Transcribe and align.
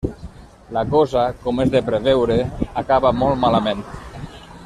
La 0.77 0.81
cosa, 0.93 1.25
com 1.43 1.61
és 1.65 1.69
de 1.75 1.83
preveure, 1.91 2.39
acaba 2.85 3.13
molt 3.21 3.41
malament. 3.47 3.85